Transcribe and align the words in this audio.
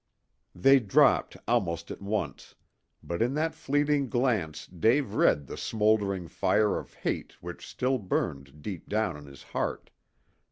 They 0.55 0.79
dropped 0.79 1.37
almost 1.47 1.91
at 1.91 2.01
once, 2.01 2.55
but 3.03 3.21
in 3.21 3.35
that 3.35 3.53
fleeting 3.53 4.09
glance 4.09 4.65
Dave 4.65 5.13
read 5.13 5.45
the 5.45 5.57
smouldering 5.57 6.27
fire 6.27 6.79
of 6.79 6.95
hate 6.95 7.33
which 7.39 7.67
still 7.67 7.99
burned 7.99 8.63
deep 8.63 8.89
down 8.89 9.15
in 9.15 9.27
his 9.27 9.43
heart. 9.43 9.91